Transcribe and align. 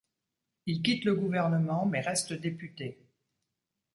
Il 0.65 0.81
quitte 0.81 1.05
le 1.05 1.13
gouvernement 1.13 1.85
mais 1.85 1.99
reste 1.99 2.33
député. 2.33 2.97